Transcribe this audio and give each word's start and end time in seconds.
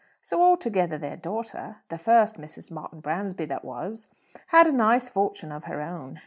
So 0.23 0.41
altogether 0.41 0.97
their 0.97 1.15
daughter 1.15 1.83
the 1.89 1.99
first 1.99 2.37
Mrs. 2.39 2.71
Martin 2.71 3.01
Bransby 3.01 3.45
that 3.45 3.63
was 3.63 4.09
had 4.47 4.65
a 4.65 4.71
nice 4.71 5.09
fortune 5.09 5.51
of 5.51 5.65
her 5.65 5.79
own. 5.79 6.19